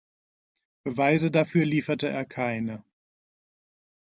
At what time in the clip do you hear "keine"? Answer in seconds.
2.25-2.83